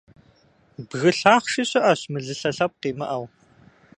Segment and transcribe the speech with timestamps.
[0.89, 3.25] Бгы лъахъши щыӀэщ, мылылъэ лъэпкъ имыӀэу.